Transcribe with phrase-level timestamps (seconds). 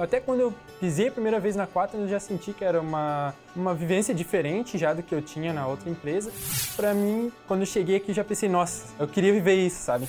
[0.00, 3.34] Até quando eu pisei a primeira vez na Quaternos, eu já senti que era uma,
[3.54, 6.32] uma vivência diferente já do que eu tinha na outra empresa.
[6.74, 10.08] Para mim, quando eu cheguei aqui, já pensei, nossa, eu queria viver isso, sabe?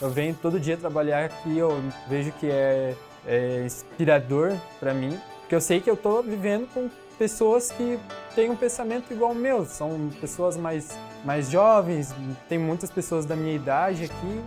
[0.00, 2.94] Eu venho todo dia trabalhar aqui, eu vejo que é,
[3.26, 6.88] é inspirador para mim, porque eu sei que eu tô vivendo com
[7.18, 7.98] pessoas que
[8.36, 12.14] têm um pensamento igual ao meu, são pessoas mais, mais jovens,
[12.48, 14.40] tem muitas pessoas da minha idade aqui.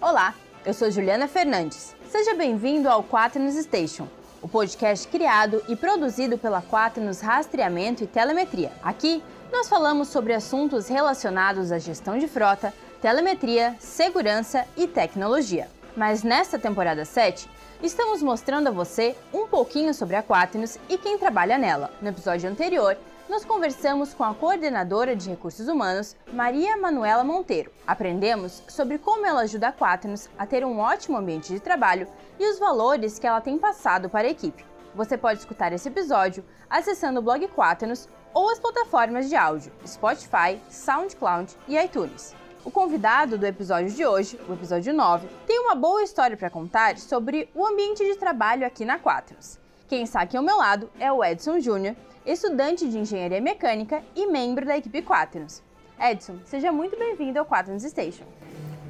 [0.00, 0.32] Olá,
[0.66, 1.94] eu sou Juliana Fernandes.
[2.10, 4.08] Seja bem-vindo ao Quaternos Station,
[4.42, 8.72] o podcast criado e produzido pela Quaternos Rastreamento e Telemetria.
[8.82, 15.68] Aqui, nós falamos sobre assuntos relacionados à gestão de frota, telemetria, segurança e tecnologia.
[15.96, 17.48] Mas nesta temporada 7,
[17.80, 21.92] estamos mostrando a você um pouquinho sobre a Quaternos e quem trabalha nela.
[22.02, 22.98] No episódio anterior,
[23.28, 27.72] nós conversamos com a coordenadora de recursos humanos, Maria Manuela Monteiro.
[27.86, 32.06] Aprendemos sobre como ela ajuda a Quaternos a ter um ótimo ambiente de trabalho
[32.38, 34.64] e os valores que ela tem passado para a equipe.
[34.94, 40.60] Você pode escutar esse episódio acessando o blog Quaternos ou as plataformas de áudio Spotify,
[40.70, 42.34] SoundCloud e iTunes.
[42.64, 46.96] O convidado do episódio de hoje, o episódio 9, tem uma boa história para contar
[46.98, 49.58] sobre o ambiente de trabalho aqui na Quaternos.
[49.88, 51.94] Quem está aqui ao meu lado é o Edson Júnior,
[52.26, 55.62] estudante de engenharia mecânica e membro da equipe Quaternos.
[55.98, 58.24] Edson, seja muito bem-vindo ao Quaternos Station.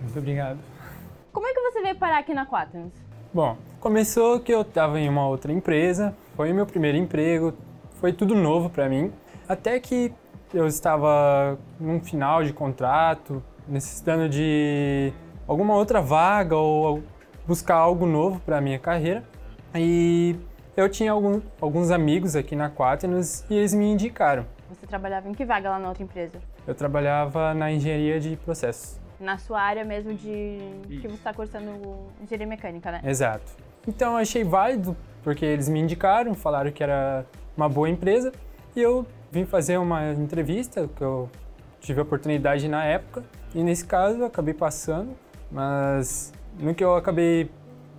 [0.02, 0.58] Muito obrigado.
[1.32, 2.94] Como é que você veio parar aqui na Quaternos?
[3.32, 7.52] Bom, começou que eu estava em uma outra empresa, foi meu primeiro emprego,
[8.00, 9.12] foi tudo novo para mim,
[9.46, 10.12] até que
[10.54, 15.12] eu estava num final de contrato, necessitando de
[15.46, 17.02] alguma outra vaga ou
[17.46, 19.22] buscar algo novo para minha carreira.
[19.74, 20.36] E
[20.76, 24.44] eu tinha algum, alguns amigos aqui na Quaternos e eles me indicaram.
[24.68, 26.38] Você trabalhava em que vaga lá na outra empresa?
[26.66, 29.00] Eu trabalhava na engenharia de processos.
[29.18, 31.70] Na sua área mesmo de que você está cursando
[32.22, 33.00] engenharia mecânica, né?
[33.02, 33.50] Exato.
[33.88, 37.24] Então eu achei válido, porque eles me indicaram, falaram que era
[37.56, 38.32] uma boa empresa,
[38.74, 41.30] e eu vim fazer uma entrevista, que eu
[41.80, 43.24] tive a oportunidade na época,
[43.54, 45.16] e nesse caso eu acabei passando,
[45.50, 47.50] mas no que eu acabei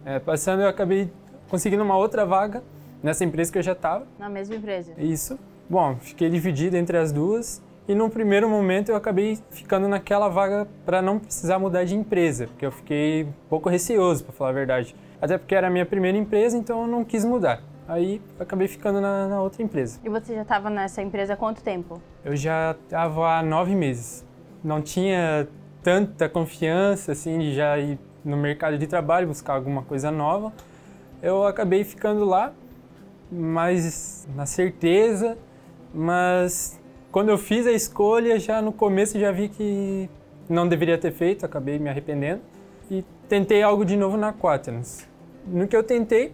[0.05, 1.11] é, passando, eu acabei
[1.49, 2.63] conseguindo uma outra vaga
[3.01, 4.05] nessa empresa que eu já estava.
[4.17, 4.93] Na mesma empresa?
[4.97, 5.37] Isso.
[5.69, 10.67] Bom, fiquei dividido entre as duas e num primeiro momento eu acabei ficando naquela vaga
[10.85, 14.53] para não precisar mudar de empresa, porque eu fiquei um pouco receoso, para falar a
[14.53, 14.95] verdade.
[15.21, 17.61] Até porque era a minha primeira empresa, então eu não quis mudar.
[17.87, 19.99] Aí acabei ficando na, na outra empresa.
[20.03, 22.01] E você já estava nessa empresa há quanto tempo?
[22.25, 24.25] Eu já estava há nove meses.
[24.61, 25.47] Não tinha
[25.81, 30.51] tanta confiança assim de já ir no mercado de trabalho buscar alguma coisa nova
[31.21, 32.53] eu acabei ficando lá,
[33.31, 35.37] mas na certeza,
[35.93, 36.79] mas
[37.11, 40.09] quando eu fiz a escolha, já no começo já vi que
[40.49, 42.41] não deveria ter feito, acabei me arrependendo
[42.89, 45.05] e tentei algo de novo na Quaternos.
[45.45, 46.33] No que eu tentei,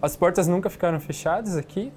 [0.00, 1.92] as portas nunca ficaram fechadas aqui,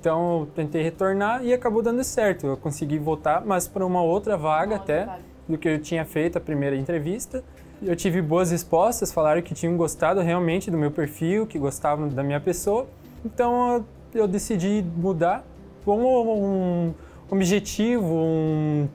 [0.00, 2.46] então eu tentei retornar e acabou dando certo.
[2.46, 5.18] Eu consegui voltar, mas para uma outra vaga uma até outra
[5.48, 7.42] do que eu tinha feito a primeira entrevista
[7.82, 12.22] eu tive boas respostas, falaram que tinham gostado realmente do meu perfil, que gostavam da
[12.22, 12.86] minha pessoa.
[13.24, 13.84] Então
[14.14, 15.44] eu decidi mudar
[15.84, 16.94] como um
[17.30, 18.88] objetivo, um,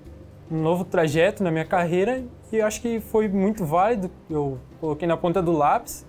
[0.52, 4.12] um novo trajeto na minha carreira e acho que foi muito válido.
[4.30, 6.06] Eu coloquei na ponta do lápis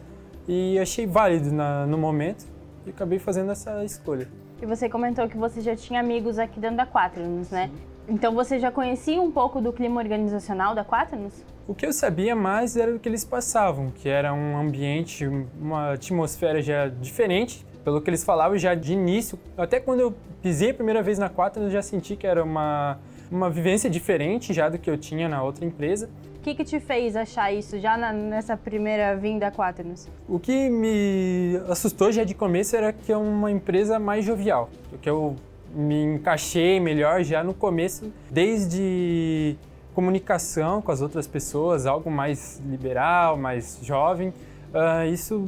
[0.48, 2.44] e achei válido na, no momento
[2.86, 4.28] e acabei fazendo essa escolha.
[4.60, 7.68] E você comentou que você já tinha amigos aqui dentro da Quaternos, né?
[7.68, 7.93] Sim.
[8.06, 11.32] Então você já conhecia um pouco do clima organizacional da Quaternos?
[11.66, 15.26] O que eu sabia mais era o que eles passavam, que era um ambiente,
[15.58, 19.38] uma atmosfera já diferente, pelo que eles falavam já de início.
[19.56, 22.98] Até quando eu pisei a primeira vez na Quaternos, já senti que era uma,
[23.30, 26.10] uma vivência diferente já do que eu tinha na outra empresa.
[26.36, 30.06] O que, que te fez achar isso já na, nessa primeira vinda à Quaternos?
[30.28, 34.68] O que me assustou já de começo era que é uma empresa mais jovial,
[35.00, 35.36] que eu
[35.74, 39.56] me encaixei melhor já no começo, desde
[39.94, 44.28] comunicação com as outras pessoas, algo mais liberal, mais jovem.
[44.28, 45.46] Uh, isso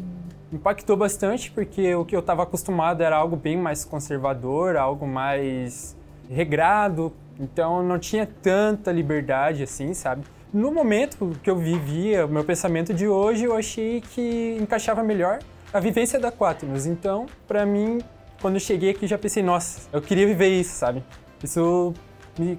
[0.52, 5.96] impactou bastante porque o que eu estava acostumado era algo bem mais conservador, algo mais
[6.30, 10.22] regrado, então não tinha tanta liberdade assim, sabe?
[10.52, 15.40] No momento que eu vivia, o meu pensamento de hoje, eu achei que encaixava melhor
[15.72, 16.86] a vivência da Quaternos.
[16.86, 17.98] Então, para mim,
[18.40, 21.02] quando eu cheguei aqui, já pensei, nossa, eu queria viver isso, sabe?
[21.42, 21.94] Isso
[22.38, 22.58] me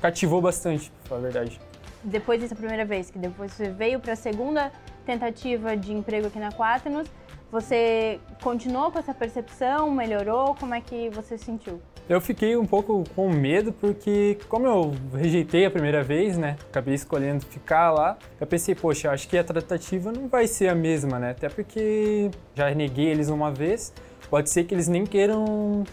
[0.00, 1.60] cativou bastante, pra falar a verdade.
[2.04, 4.72] Depois dessa primeira vez, que depois você veio para a segunda
[5.04, 7.08] tentativa de emprego aqui na Quaternos,
[7.50, 9.90] Você continuou com essa percepção?
[9.90, 10.54] Melhorou?
[10.54, 11.80] Como é que você sentiu?
[12.06, 16.56] Eu fiquei um pouco com medo porque, como eu rejeitei a primeira vez, né?
[16.68, 18.18] Acabei escolhendo ficar lá.
[18.38, 21.30] Eu pensei, poxa, acho que a tratativa não vai ser a mesma, né?
[21.30, 23.94] Até porque já neguei eles uma vez.
[24.30, 25.84] Pode ser que eles nem queiram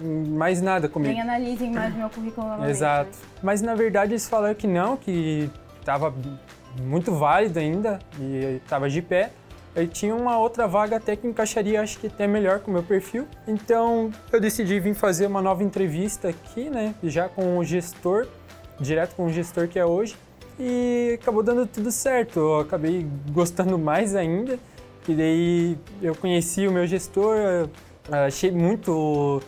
[0.00, 1.12] mais nada comigo.
[1.12, 2.70] Nem analisem mais meu currículo novamente.
[2.70, 3.18] Exato.
[3.42, 5.50] Mas na verdade eles falaram que não, que
[5.80, 6.14] estava
[6.80, 9.30] muito válido ainda e estava de pé.
[9.74, 12.82] Eu tinha uma outra vaga até que encaixaria, acho que até melhor com o meu
[12.82, 13.26] perfil.
[13.48, 16.94] Então eu decidi vir fazer uma nova entrevista aqui, né?
[17.02, 18.26] Já com o gestor,
[18.78, 20.16] direto com o gestor que é hoje.
[20.60, 22.38] E acabou dando tudo certo.
[22.38, 24.58] Eu acabei gostando mais ainda.
[25.08, 27.68] E daí eu conheci o meu gestor,
[28.10, 29.42] achei muito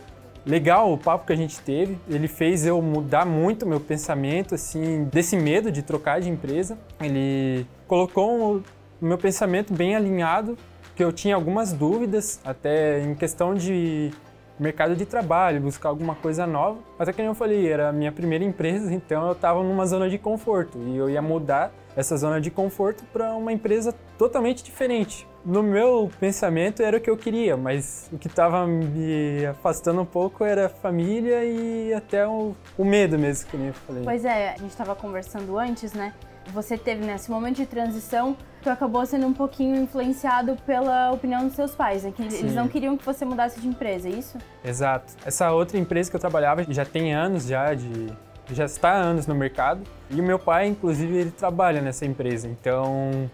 [0.45, 1.97] legal o papo que a gente teve.
[2.09, 6.77] Ele fez eu mudar muito meu pensamento, assim, desse medo de trocar de empresa.
[7.01, 8.63] Ele colocou o
[9.05, 10.57] meu pensamento bem alinhado,
[10.95, 14.11] que eu tinha algumas dúvidas, até em questão de
[14.57, 16.79] mercado de trabalho, buscar alguma coisa nova.
[16.97, 20.17] Mas que eu falei, era a minha primeira empresa, então eu estava numa zona de
[20.17, 25.27] conforto e eu ia mudar essa zona de conforto para uma empresa totalmente diferente.
[25.45, 30.05] No meu pensamento era o que eu queria, mas o que estava me afastando um
[30.05, 34.03] pouco era a família e até o, o medo mesmo, que eu falei.
[34.03, 36.13] Pois é, a gente estava conversando antes, né?
[36.47, 41.53] Você teve nesse momento de transição tu acabou sendo um pouquinho influenciado pela opinião dos
[41.53, 42.11] seus pais, né?
[42.11, 42.39] Que Sim.
[42.39, 44.39] eles não queriam que você mudasse de empresa, é isso?
[44.63, 45.13] Exato.
[45.23, 48.11] Essa outra empresa que eu trabalhava já tem anos já de
[48.51, 52.47] já está há anos no mercado e o meu pai, inclusive, ele trabalha nessa empresa.
[52.47, 53.29] Então,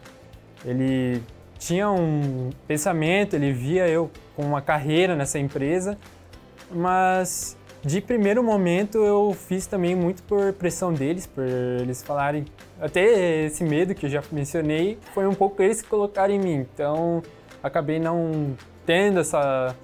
[0.66, 1.24] ele
[1.62, 5.96] tinha um pensamento, ele via eu com uma carreira nessa empresa,
[6.72, 12.46] mas de primeiro momento eu fiz também muito por pressão deles, por eles falarem.
[12.82, 16.68] Até esse medo que eu já mencionei foi um pouco eles que colocaram em mim.
[16.74, 17.22] Então
[17.62, 19.76] acabei não tendo essa,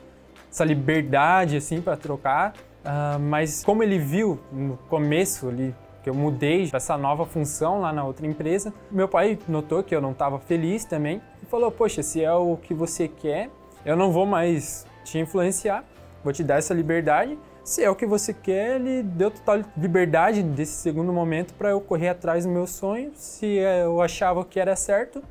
[0.51, 2.55] essa liberdade assim para trocar.
[2.83, 7.93] Uh, mas como ele viu no começo ali que eu mudei essa nova função lá
[7.93, 12.23] na outra empresa, meu pai notou que eu não estava feliz também falou: Poxa, se
[12.23, 13.49] é o que você quer,
[13.85, 15.83] eu não vou mais te influenciar,
[16.23, 20.41] vou te dar essa liberdade se é o que você quer, ele deu total liberdade
[20.41, 23.11] desse segundo momento para eu correr atrás do meu sonho.
[23.13, 25.21] Se eu achava que era certo,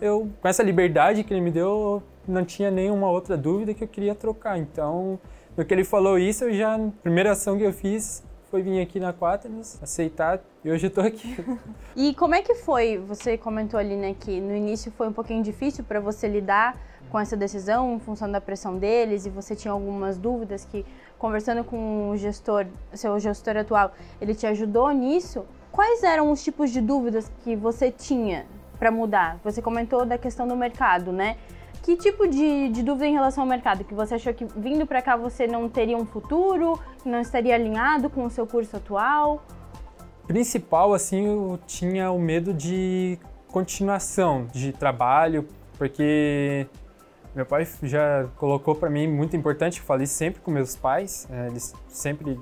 [0.00, 3.88] eu com essa liberdade que ele me deu, não tinha nenhuma outra dúvida que eu
[3.88, 4.56] queria trocar.
[4.56, 5.20] Então,
[5.54, 8.80] no que ele falou isso, eu já a primeira ação que eu fiz foi vir
[8.80, 11.36] aqui na Quaternos, aceitar e hoje eu tô aqui.
[11.94, 12.96] E como é que foi?
[12.96, 16.76] Você comentou ali, né, que no início foi um pouquinho difícil para você lidar
[17.10, 20.84] com essa decisão em função da pressão deles e você tinha algumas dúvidas que
[21.18, 25.44] conversando com o gestor, seu gestor atual, ele te ajudou nisso?
[25.72, 28.46] Quais eram os tipos de dúvidas que você tinha
[28.78, 29.38] para mudar?
[29.42, 31.36] Você comentou da questão do mercado, né?
[31.88, 33.82] Que tipo de, de, dúvida em relação ao mercado?
[33.82, 37.54] Que você achou que vindo para cá você não teria um futuro, que não estaria
[37.54, 39.42] alinhado com o seu curso atual?
[40.26, 45.48] Principal, assim, eu tinha o medo de continuação de trabalho,
[45.78, 46.66] porque
[47.34, 51.46] meu pai já colocou para mim muito importante, eu falei sempre com meus pais, é,
[51.46, 52.38] eles sempre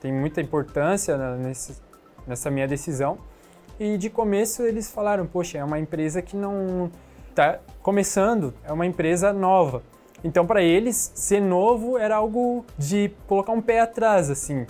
[0.00, 1.16] têm muita importância
[2.26, 3.16] nessa minha decisão.
[3.78, 6.90] E de começo eles falaram, poxa, é uma empresa que não
[7.32, 9.82] está começando, é uma empresa nova.
[10.22, 14.66] Então para eles ser novo era algo de colocar um pé atrás assim.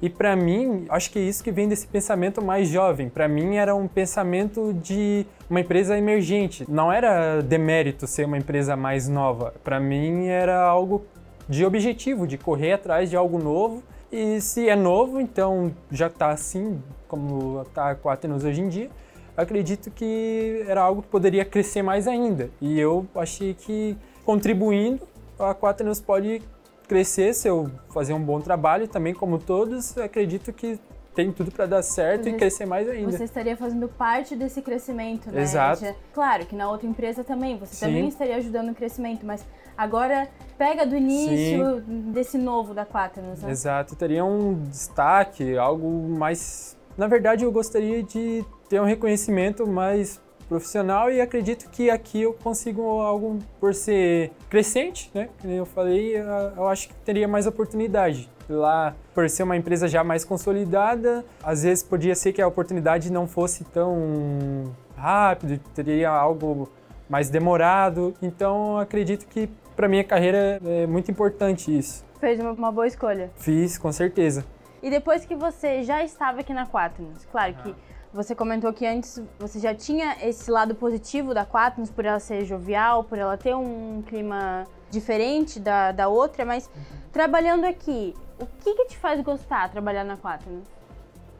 [0.00, 3.08] E para mim, acho que é isso que vem desse pensamento mais jovem.
[3.08, 6.66] Para mim era um pensamento de uma empresa emergente.
[6.68, 9.54] Não era demérito ser uma empresa mais nova.
[9.64, 11.06] Para mim era algo
[11.48, 13.82] de objetivo, de correr atrás de algo novo.
[14.12, 18.68] E se é novo, então já está assim, como está com a Atenos hoje em
[18.68, 18.90] dia,
[19.36, 22.50] acredito que era algo que poderia crescer mais ainda.
[22.60, 25.06] E eu achei que contribuindo,
[25.38, 26.42] a Quaternos pode
[26.88, 30.78] crescer se eu fazer um bom trabalho, também como todos, acredito que
[31.14, 33.12] tem tudo para dar certo você, e crescer mais ainda.
[33.12, 35.42] Você estaria fazendo parte desse crescimento, né?
[35.42, 35.84] Exato.
[36.12, 37.86] Claro que na outra empresa também, você Sim.
[37.86, 42.10] também estaria ajudando no crescimento, mas agora pega do início Sim.
[42.12, 43.50] desse novo da Quaternos, né?
[43.50, 46.76] Exato, teria um destaque, algo mais...
[46.98, 52.34] Na verdade, eu gostaria de ter um reconhecimento mais profissional e acredito que aqui eu
[52.34, 55.28] consigo algo por ser crescente, né?
[55.40, 56.16] Como eu falei,
[56.56, 58.30] eu acho que teria mais oportunidade.
[58.48, 63.10] Lá, por ser uma empresa já mais consolidada, às vezes podia ser que a oportunidade
[63.10, 66.70] não fosse tão rápido, teria algo
[67.08, 68.14] mais demorado.
[68.20, 72.04] Então, acredito que para minha carreira é muito importante isso.
[72.20, 73.30] Fez uma boa escolha.
[73.36, 74.44] Fiz, com certeza.
[74.82, 77.74] E depois que você já estava aqui na Quaternos, claro que
[78.14, 82.44] Você comentou que antes você já tinha esse lado positivo da Quatnos por ela ser
[82.44, 86.70] jovial, por ela ter um clima diferente da, da outra, mas
[87.12, 90.62] trabalhando aqui, o que, que te faz gostar trabalhar na Quatnos?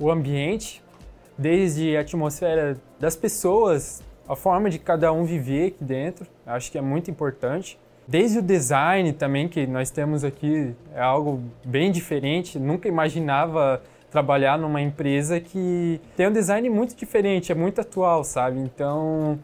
[0.00, 0.82] O ambiente,
[1.38, 6.78] desde a atmosfera das pessoas, a forma de cada um viver aqui dentro, acho que
[6.78, 7.78] é muito importante.
[8.06, 12.58] Desde o design também, que nós temos aqui, é algo bem diferente.
[12.58, 13.80] Nunca imaginava
[14.14, 18.60] trabalhar numa empresa que tem um design muito diferente, é muito atual, sabe?
[18.60, 19.36] Então,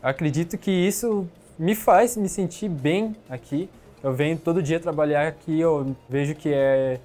[0.00, 1.26] acredito que isso
[1.58, 3.68] me faz me sentir bem aqui.
[4.00, 7.00] Eu venho todo dia trabalhar aqui, eu vejo que é,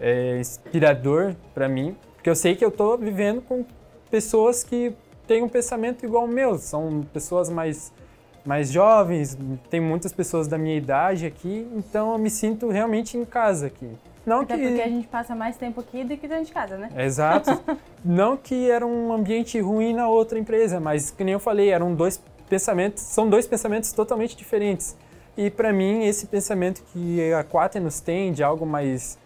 [0.00, 3.62] é inspirador para mim, porque eu sei que eu estou vivendo com
[4.10, 4.94] pessoas que
[5.26, 7.92] têm um pensamento igual ao meu, são pessoas mais
[8.46, 9.36] mais jovens,
[9.68, 13.90] tem muitas pessoas da minha idade aqui, então eu me sinto realmente em casa aqui.
[14.26, 14.66] Não Até que...
[14.66, 16.90] porque a gente passa mais tempo aqui do que dentro de casa, né?
[16.98, 17.62] Exato.
[18.04, 21.94] Não que era um ambiente ruim na outra empresa, mas que nem eu falei, eram
[21.94, 24.96] dois pensamentos, são dois pensamentos totalmente diferentes.
[25.36, 29.16] E para mim, esse pensamento que a Quaternos tem de algo mais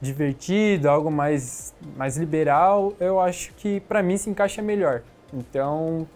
[0.00, 5.02] divertido, algo mais, mais liberal, eu acho que para mim se encaixa melhor.
[5.32, 6.06] Então,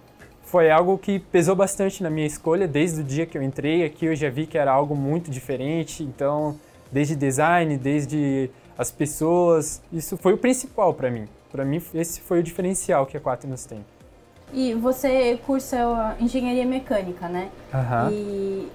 [0.43, 4.07] foi algo que pesou bastante na minha escolha desde o dia que eu entrei aqui.
[4.07, 6.59] Eu já vi que era algo muito diferente, então,
[6.91, 11.27] desde design, desde as pessoas, isso foi o principal para mim.
[11.51, 13.85] Para mim, esse foi o diferencial que a Quaternos tem.
[14.53, 17.51] E você cursa engenharia mecânica, né?
[17.73, 18.11] Uhum.
[18.13, 18.69] E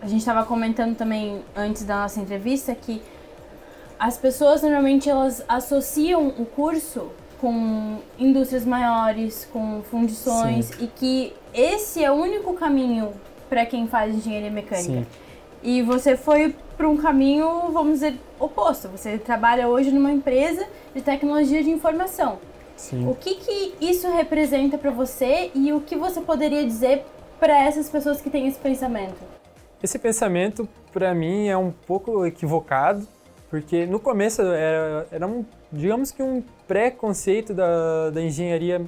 [0.00, 3.02] a gente estava comentando também antes da nossa entrevista que
[3.98, 7.10] as pessoas normalmente elas associam o curso
[7.40, 10.84] com indústrias maiores, com fundições Sim.
[10.84, 13.12] e que esse é o único caminho
[13.48, 15.00] para quem faz engenharia mecânica.
[15.00, 15.06] Sim.
[15.62, 18.88] E você foi para um caminho, vamos dizer, oposto.
[18.88, 22.38] Você trabalha hoje numa empresa de tecnologia de informação.
[22.76, 23.08] Sim.
[23.08, 27.04] O que, que isso representa para você e o que você poderia dizer
[27.40, 29.16] para essas pessoas que têm esse pensamento?
[29.82, 33.06] Esse pensamento, para mim, é um pouco equivocado,
[33.50, 38.84] porque no começo era, era um, digamos que um preconceito da, da engenharia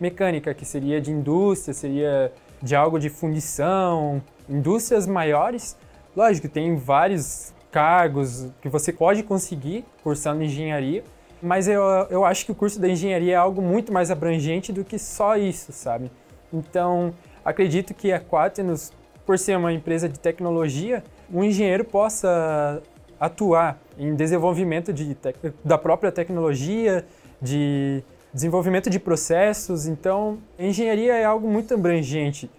[0.00, 5.76] mecânica, que seria de indústria, seria de algo de fundição, indústrias maiores.
[6.14, 11.02] Lógico, tem vários cargos que você pode conseguir cursando engenharia,
[11.42, 14.84] mas eu, eu acho que o curso da engenharia é algo muito mais abrangente do
[14.84, 16.10] que só isso, sabe?
[16.52, 18.92] Então, acredito que a Quaternos,
[19.24, 21.02] por ser uma empresa de tecnologia,
[21.32, 22.82] um engenheiro possa
[23.18, 25.16] atuar em desenvolvimento de
[25.64, 27.06] da própria tecnologia,
[27.40, 28.04] de
[28.34, 29.86] desenvolvimento de processos.
[29.86, 32.50] Então, engenharia é algo muito abrangente.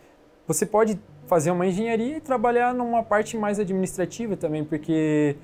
[0.47, 0.99] Você pode
[1.33, 5.35] fazer uma engenharia e trabalhar numa parte mais administrativa também, porque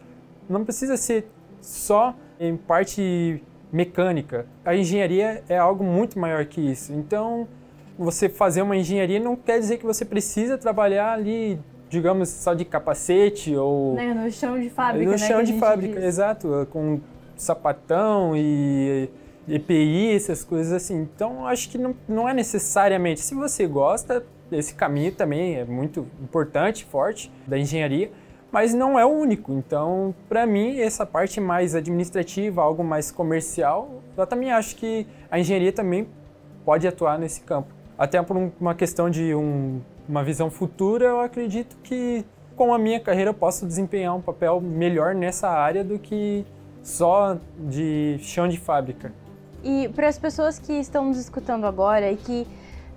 [0.47, 1.27] não precisa ser
[1.59, 3.41] só em parte
[3.73, 4.45] mecânica.
[4.63, 6.93] A engenharia é algo muito maior que isso.
[6.93, 7.47] Então,
[7.97, 12.65] você fazer uma engenharia não quer dizer que você precisa trabalhar ali digamos, só de
[12.65, 13.95] capacete ou...
[13.95, 16.03] Né, no chão de fábrica, No né, chão de fábrica, diz.
[16.03, 16.99] exato, com
[17.35, 19.09] sapatão e
[19.47, 21.01] EPI, essas coisas assim.
[21.01, 23.21] Então, acho que não, não é necessariamente.
[23.21, 28.11] Se você gosta, esse caminho também é muito importante, forte, da engenharia,
[28.51, 29.53] mas não é o único.
[29.53, 35.39] Então, para mim, essa parte mais administrativa, algo mais comercial, eu também acho que a
[35.39, 36.07] engenharia também
[36.65, 37.73] pode atuar nesse campo.
[37.97, 42.25] Até por uma questão de um uma visão futura, eu acredito que
[42.55, 46.43] com a minha carreira eu posso desempenhar um papel melhor nessa área do que
[46.81, 49.13] só de chão de fábrica.
[49.63, 52.47] E para as pessoas que estão nos escutando agora e que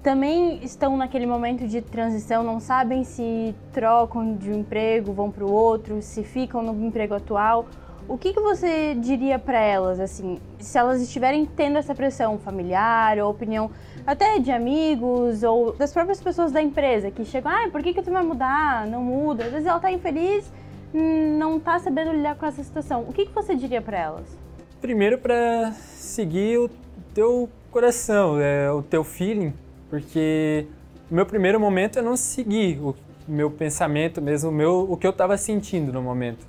[0.02, 5.44] também estão naquele momento de transição, não sabem se trocam de um emprego, vão para
[5.44, 7.66] o outro, se ficam no emprego atual,
[8.08, 13.16] o que, que você diria para elas, assim, se elas estiverem tendo essa pressão familiar
[13.18, 13.70] ou opinião
[14.04, 18.02] até de amigos ou das próprias pessoas da empresa que chegam, ah, por que, que
[18.02, 18.86] tu vai mudar?
[18.88, 19.44] Não muda.
[19.44, 20.52] Às vezes ela tá infeliz,
[20.92, 23.02] não tá sabendo lidar com essa situação.
[23.08, 24.36] O que, que você diria para elas?
[24.80, 26.68] Primeiro, para seguir o
[27.14, 29.54] teu coração, é, o teu feeling,
[29.92, 30.64] porque
[31.10, 32.96] meu primeiro momento é não seguir o
[33.28, 36.46] meu pensamento mesmo, o, meu, o que eu estava sentindo no momento.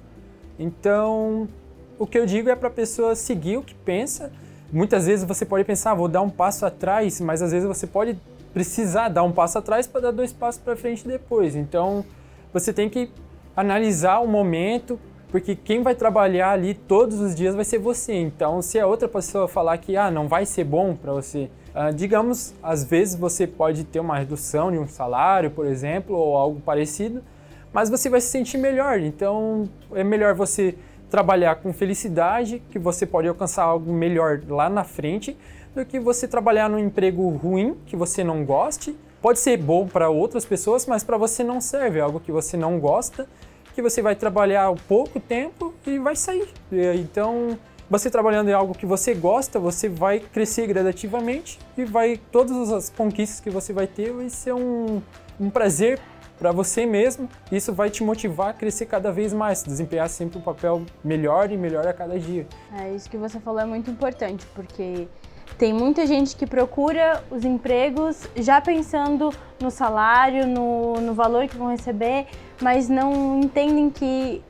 [0.57, 1.49] Então,
[1.99, 4.31] o que eu digo é para a pessoa seguir o que pensa,
[4.71, 7.85] muitas vezes você pode pensar, ah, vou dar um passo atrás, mas às vezes você
[7.85, 8.17] pode
[8.53, 11.53] precisar dar um passo atrás para dar dois passos para frente depois.
[11.53, 12.05] Então,
[12.53, 13.11] você tem que
[13.57, 14.97] analisar o momento,
[15.29, 18.13] porque quem vai trabalhar ali todos os dias vai ser você.
[18.13, 21.91] Então, se a outra pessoa falar que ah, não vai ser bom para você, ah,
[21.91, 26.59] digamos, às vezes você pode ter uma redução de um salário, por exemplo, ou algo
[26.59, 27.23] parecido,
[27.73, 28.99] mas você vai se sentir melhor.
[28.99, 30.75] Então, é melhor você
[31.09, 35.35] trabalhar com felicidade, que você pode alcançar algo melhor lá na frente,
[35.73, 38.95] do que você trabalhar num emprego ruim, que você não goste.
[39.19, 42.55] Pode ser bom para outras pessoas, mas para você não serve, é algo que você
[42.55, 43.27] não gosta,
[43.73, 46.47] que você vai trabalhar pouco tempo e vai sair.
[46.99, 47.57] Então,
[47.93, 52.89] você trabalhando em algo que você gosta, você vai crescer gradativamente e vai todas as
[52.89, 54.99] conquistas que você vai ter vai ser um,
[55.39, 55.99] um prazer
[56.39, 57.29] para você mesmo.
[57.51, 61.57] Isso vai te motivar a crescer cada vez mais, desempenhar sempre um papel melhor e
[61.57, 62.47] melhor a cada dia.
[62.75, 65.07] É isso que você falou é muito importante, porque
[65.59, 69.31] tem muita gente que procura os empregos já pensando
[69.61, 72.25] no salário, no, no valor que vão receber,
[72.59, 74.41] mas não entendem que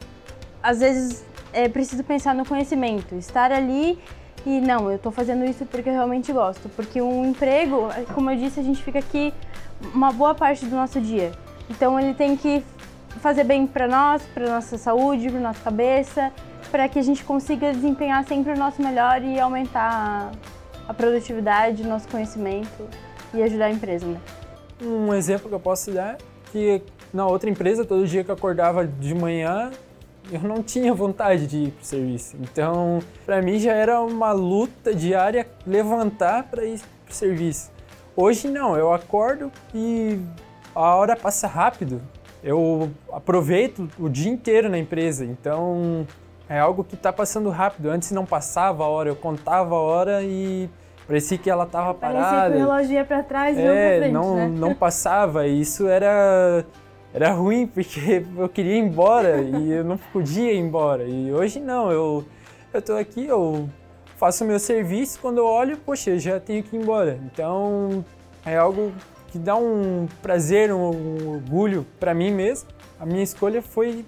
[0.63, 3.97] às vezes é preciso pensar no conhecimento, estar ali
[4.45, 6.67] e não, eu estou fazendo isso porque eu realmente gosto.
[6.69, 9.33] Porque um emprego, como eu disse, a gente fica aqui
[9.93, 11.31] uma boa parte do nosso dia.
[11.69, 12.63] Então ele tem que
[13.21, 16.31] fazer bem para nós, para nossa saúde, para nossa cabeça,
[16.71, 20.31] para que a gente consiga desempenhar sempre o nosso melhor e aumentar
[20.87, 22.87] a produtividade, o nosso conhecimento
[23.33, 24.05] e ajudar a empresa.
[24.05, 24.19] Né?
[24.81, 26.17] Um exemplo que eu posso dar é
[26.51, 26.81] que
[27.13, 29.71] na outra empresa, todo dia que eu acordava de manhã,
[30.31, 32.37] eu não tinha vontade de ir para o serviço.
[32.39, 37.71] Então, para mim já era uma luta diária levantar para ir para o serviço.
[38.15, 40.19] Hoje não, eu acordo e
[40.73, 42.01] a hora passa rápido.
[42.43, 46.05] Eu aproveito o dia inteiro na empresa, então
[46.49, 47.89] é algo que está passando rápido.
[47.89, 50.69] Antes não passava a hora, eu contava a hora e
[51.07, 52.27] parecia que ela estava parada.
[52.27, 54.47] Parecia que o relógio ia para trás e é, não para frente, não, né?
[54.47, 55.47] não passava.
[55.47, 56.65] E isso era
[57.13, 61.03] era ruim porque eu queria ir embora e eu não podia ir embora.
[61.03, 62.25] E hoje não, eu
[62.73, 63.69] eu tô aqui, eu
[64.17, 67.19] faço o meu serviço, quando eu olho, poxa, eu já tenho que ir embora.
[67.25, 68.03] Então,
[68.43, 68.91] é algo
[69.27, 72.69] que dá um prazer, um, um orgulho para mim mesmo.
[72.99, 74.03] A minha escolha foi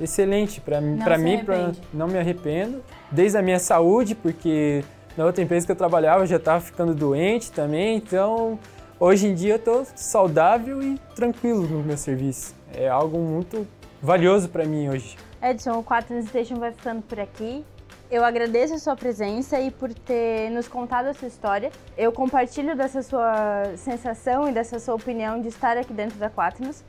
[0.00, 0.98] excelente para mim,
[1.44, 2.82] para não me arrependo.
[3.10, 4.82] Desde a minha saúde, porque
[5.16, 8.58] na outra empresa que eu trabalhava eu já estava ficando doente também, então
[9.00, 12.52] Hoje em dia eu estou saudável e tranquilo no meu serviço.
[12.74, 13.64] É algo muito
[14.02, 15.16] valioso para mim hoje.
[15.40, 17.64] Edson, o 4 News Station vai ficando por aqui.
[18.10, 21.70] Eu agradeço a sua presença e por ter nos contado a sua história.
[21.96, 26.82] Eu compartilho dessa sua sensação e dessa sua opinião de estar aqui dentro da Quaternos,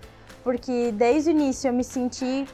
[0.43, 2.47] porque desde o início eu me senti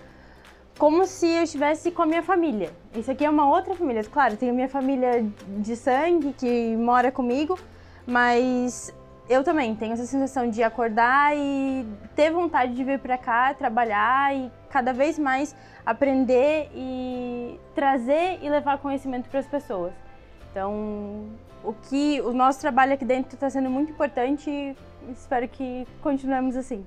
[0.78, 2.74] como se eu estivesse com a minha família.
[2.94, 4.04] Isso aqui é uma outra família.
[4.04, 5.26] Claro, tenho minha família
[5.60, 7.58] de sangue que mora comigo,
[8.06, 8.94] mas
[9.30, 11.86] eu também tenho essa sensação de acordar e
[12.16, 18.50] ter vontade de vir para cá, trabalhar e cada vez mais aprender e trazer e
[18.50, 19.94] levar conhecimento para as pessoas.
[20.52, 21.26] Então,
[21.64, 24.76] o que o nosso trabalho aqui dentro está sendo muito importante e
[25.12, 26.86] espero que continuemos assim.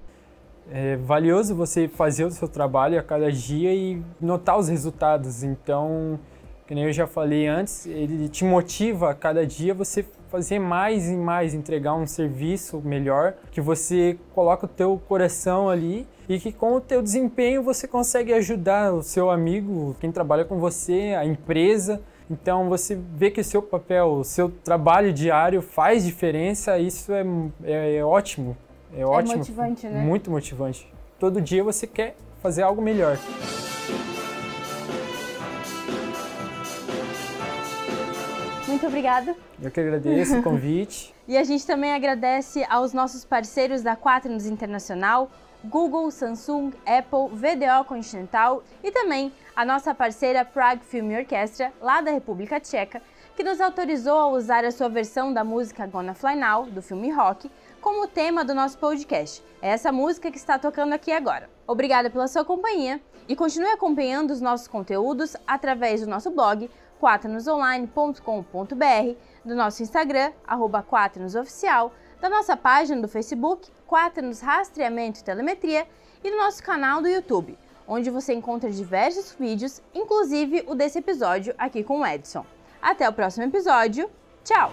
[0.71, 5.43] É valioso você fazer o seu trabalho a cada dia e notar os resultados.
[5.43, 6.21] Então,
[6.71, 11.17] nem eu já falei antes, ele te motiva a cada dia você fazer mais e
[11.17, 16.75] mais, entregar um serviço melhor, que você coloca o teu coração ali e que com
[16.75, 22.01] o teu desempenho você consegue ajudar o seu amigo, quem trabalha com você, a empresa.
[22.31, 27.25] Então você vê que o seu papel, o seu trabalho diário faz diferença, isso é,
[27.65, 28.57] é, é ótimo.
[28.93, 29.39] É, é ótimo.
[29.39, 30.01] Motivante, né?
[30.01, 30.93] Muito motivante.
[31.19, 33.19] Todo dia você quer fazer algo melhor.
[38.79, 39.35] Muito obrigada.
[39.61, 41.13] Eu que agradeço o convite.
[41.27, 45.29] e a gente também agradece aos nossos parceiros da Quaternos Internacional,
[45.65, 52.13] Google, Samsung, Apple, VDO Continental e também a nossa parceira Prague Film Orchestra, lá da
[52.13, 53.03] República Tcheca,
[53.35, 57.11] que nos autorizou a usar a sua versão da música Gonna Fly Now, do filme
[57.11, 59.43] Rock, como tema do nosso podcast.
[59.61, 61.51] É essa música que está tocando aqui agora.
[61.67, 69.17] Obrigada pela sua companhia e continue acompanhando os nossos conteúdos através do nosso blog quaternosonline.com.br,
[69.45, 75.87] do nosso Instagram, arroba Quaternosoficial, da nossa página do Facebook, Quaternos Rastreamento e Telemetria,
[76.23, 77.57] e do nosso canal do YouTube,
[77.87, 82.45] onde você encontra diversos vídeos, inclusive o desse episódio aqui com o Edson.
[82.83, 84.11] Até o próximo episódio.
[84.45, 84.73] Tchau!